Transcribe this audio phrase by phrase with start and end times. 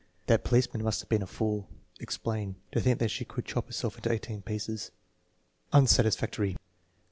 [0.25, 1.67] "That policeman must have been a fool.
[1.99, 4.89] (Explain.) To think that she could chop herself into eighteen pieces."
[5.73, 6.57] Unsatisfactory.